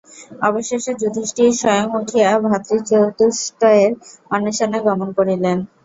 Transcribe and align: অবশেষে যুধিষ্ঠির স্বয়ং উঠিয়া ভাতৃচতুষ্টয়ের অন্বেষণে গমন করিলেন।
অবশেষে 0.41 0.91
যুধিষ্ঠির 1.01 1.51
স্বয়ং 1.59 1.87
উঠিয়া 1.99 2.29
ভাতৃচতুষ্টয়ের 2.45 3.91
অন্বেষণে 4.31 4.79
গমন 4.87 5.09
করিলেন। 5.17 5.57